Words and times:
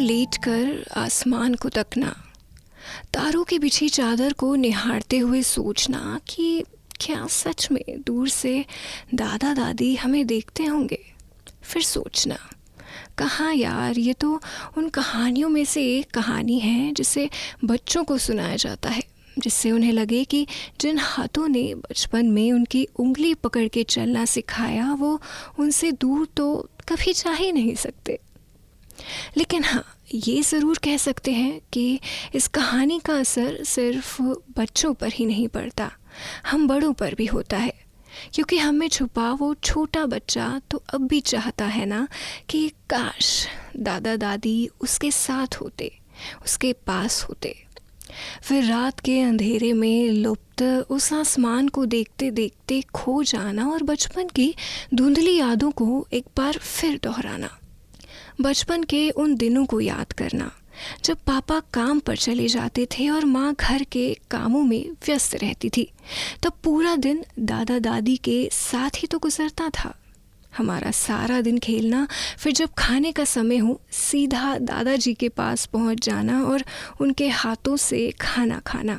बैठकर 0.00 0.84
आसमान 0.96 1.54
को 1.54 1.68
तकना, 1.68 2.14
तारों 3.14 3.44
के 3.44 3.58
बिछी 3.58 3.88
चादर 3.88 4.32
को 4.32 4.54
निहारते 4.54 5.18
हुए 5.18 5.42
सोचना 5.42 6.20
कि 6.28 6.64
क्या 7.00 7.26
सच 7.26 7.68
में 7.72 7.82
दूर 8.06 8.28
से 8.28 8.64
दादा 9.14 9.54
दादी 9.54 9.94
हमें 9.96 10.26
देखते 10.26 10.64
होंगे। 10.64 10.98
फिर 11.62 11.82
सोचना, 11.82 12.38
कहाँ 13.18 13.54
यार, 13.54 13.98
ये 13.98 14.12
तो 14.12 14.40
उन 14.78 14.88
कहानियों 14.88 15.48
में 15.48 15.64
से 15.64 15.98
एक 15.98 16.10
कहानी 16.10 16.58
है 16.58 16.92
जिसे 16.92 17.28
बच्चों 17.64 18.04
को 18.04 18.18
सुनाया 18.18 18.56
जाता 18.56 18.88
है, 18.88 19.02
जिससे 19.38 19.70
उन्हें 19.70 19.92
लगे 19.92 20.24
कि 20.24 20.46
जिन 20.80 20.98
हाथों 20.98 21.48
ने 21.48 21.74
बचपन 21.74 22.26
में 22.26 22.52
उनकी 22.52 22.88
उंगली 22.96 23.34
पकड़ 23.34 23.68
के 23.68 23.82
चलना 23.82 24.24
सिखाया, 24.24 24.92
वो 24.92 25.20
उनसे 25.58 25.92
दूर 25.92 26.26
तो 26.36 26.68
कभी 26.88 27.12
जा 27.12 27.32
ही 27.32 27.52
नहीं 27.52 27.74
सकते। 27.74 28.18
लेकिन 29.36 29.64
हाँ 29.64 29.84
ये 30.14 30.40
ज़रूर 30.42 30.78
कह 30.84 30.96
सकते 30.96 31.32
हैं 31.32 31.60
कि 31.72 32.00
इस 32.34 32.48
कहानी 32.48 32.98
का 32.98 33.14
असर 33.14 33.62
सिर्फ़ 33.64 34.20
बच्चों 34.58 34.92
पर 34.94 35.12
ही 35.12 35.26
नहीं 35.26 35.46
पड़ता, 35.48 35.90
हम 36.46 36.66
बड़ों 36.68 36.92
पर 36.92 37.14
भी 37.14 37.26
होता 37.26 37.56
है। 37.56 37.72
क्योंकि 38.34 38.56
हमें 38.58 38.88
छुपा 38.88 39.30
वो 39.32 39.52
छोटा 39.54 40.04
बच्चा 40.06 40.60
तो 40.70 40.82
अब 40.94 41.06
भी 41.06 41.20
चाहता 41.20 41.64
है 41.64 41.84
ना 41.86 42.06
कि 42.48 42.68
काश 42.90 43.46
दादा 43.76 44.16
दादी 44.16 44.68
उसके 44.80 45.10
साथ 45.10 45.60
होते, 45.60 45.92
उसके 46.44 46.72
पास 46.86 47.22
होते। 47.22 47.54
फिर 48.42 48.64
रात 48.64 49.00
के 49.00 49.20
अंधेरे 49.20 49.72
में 49.72 50.10
लुप्त 50.10 50.62
उस 50.90 51.12
आसमान 51.12 51.68
को 51.68 51.84
देखते 51.86 52.30
देखते 52.30 52.80
खो 52.94 53.22
जाना 53.22 53.68
और 53.68 53.82
बचपन 53.82 54.28
की 54.28 54.54
धुंधली 54.94 55.38
यादों 55.38 55.70
को 55.70 56.06
एक 56.12 56.26
बार 56.36 56.58
फिर 56.58 57.00
दोहराना। 57.02 57.56
बचपन 58.40 58.82
के 58.82 59.08
उन 59.10 59.34
दिनों 59.36 59.64
को 59.66 59.80
याद 59.80 60.12
करना, 60.12 60.50
जब 61.04 61.16
पापा 61.16 61.60
काम 61.74 61.98
पर 62.00 62.16
चले 62.16 62.48
जाते 62.48 62.86
थे 62.86 63.08
और 63.08 63.24
माँ 63.24 63.54
घर 63.60 63.82
के 63.82 64.12
कामों 64.30 64.62
में 64.62 64.90
व्यस्त 65.06 65.34
रहती 65.34 65.70
थी, 65.70 65.90
तब 66.42 66.52
पूरा 66.64 66.94
दिन 66.96 67.24
दादा 67.38 67.78
दादी 67.78 68.16
के 68.16 68.48
साथ 68.52 69.02
ही 69.02 69.06
तो 69.06 69.18
गुजरता 69.18 69.68
था। 69.70 69.94
हमारा 70.56 70.90
सारा 70.90 71.40
दिन 71.40 71.58
खेलना, 71.58 72.06
फिर 72.38 72.52
जब 72.52 72.70
खाने 72.78 73.12
का 73.12 73.24
समय 73.24 73.56
हो, 73.56 73.80
सीधा 73.92 74.56
दादाजी 74.58 75.14
के 75.14 75.28
पास 75.28 75.66
पहुँच 75.66 76.04
जाना 76.04 76.42
और 76.44 76.64
उनके 77.00 77.28
हाथों 77.28 77.76
से 77.76 78.10
खाना 78.20 78.58
खाना 78.66 78.98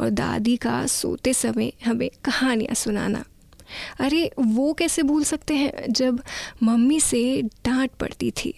और 0.00 0.10
दादी 0.10 0.56
का 0.56 0.84
सोते 0.86 1.32
समय 1.34 1.72
हमें 1.84 2.08
कहानियाँ 2.24 2.74
सुनाना। 2.74 3.24
अरे, 4.00 4.30
वो 4.38 4.72
कैसे 4.72 5.02
भूल 5.02 5.24
सकते 5.24 5.54
हैं? 5.54 5.72
जब 5.90 6.22
मम्मी 6.62 7.00
से 7.00 7.42
डांट 7.42 7.90
पड़ती 7.90 8.30
थी 8.30 8.54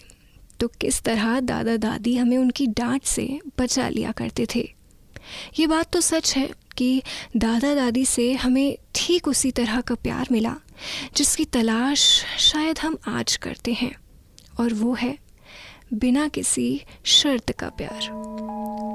तो 0.59 0.67
किस 0.67 1.01
तरह 1.01 1.39
दादा 1.39 1.77
दादी 1.77 2.15
हमें 2.17 2.37
उनकी 2.37 2.67
डांट 2.67 3.03
से 3.03 3.39
बचा 3.59 3.89
लिया 3.89 4.11
करते 4.11 4.47
थे? 4.55 4.73
ये 5.59 5.67
बात 5.67 5.91
तो 5.93 6.01
सच 6.01 6.35
है 6.37 6.49
कि 6.77 7.01
दादा 7.37 7.73
दादी 7.75 8.05
से 8.05 8.33
हमें 8.33 8.77
ठीक 8.95 9.27
उसी 9.27 9.51
तरह 9.51 9.81
का 9.81 9.95
प्यार 9.95 10.27
मिला, 10.31 10.55
जिसकी 11.15 11.45
तलाश 11.45 12.25
शायद 12.39 12.79
हम 12.79 12.97
आज 13.07 13.35
करते 13.35 13.73
हैं, 13.73 13.95
और 14.59 14.73
वो 14.73 14.93
है 14.93 15.17
बिना 15.93 16.27
किसी 16.27 16.81
शर्त 17.03 17.51
का 17.51 17.69
प्यार। 17.69 18.11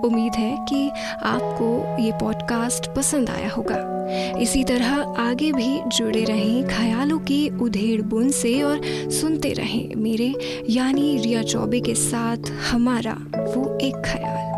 उम्मीद 0.04 0.34
है 0.34 0.56
कि 0.68 0.88
आपको 1.22 2.02
ये 2.02 2.12
पॉडकास्ट 2.12 2.96
पसंद 2.96 3.30
आया 3.30 3.50
होगा। 3.50 3.93
इसी 4.40 4.64
तरह 4.64 4.92
आगे 5.18 5.52
भी 5.52 5.80
जुड़े 5.96 6.24
रहें, 6.24 6.66
ख्यालों 6.68 7.18
की 7.18 7.48
उधेड़ 7.62 8.02
बुन 8.02 8.30
से 8.30 8.60
और 8.62 8.80
सुनते 9.10 9.52
रहें, 9.52 9.94
मेरे 9.94 10.34
यानी 10.70 11.16
रिया 11.18 11.42
चौबे 11.42 11.80
के 11.80 11.94
साथ 11.94 12.50
हमारा 12.72 13.16
वो 13.36 13.78
एक 13.82 14.02
ख्याल। 14.06 14.53